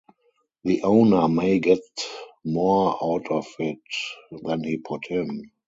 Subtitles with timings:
[0.63, 1.83] The owner may get
[2.43, 3.77] more out of it
[4.31, 5.51] than he put in.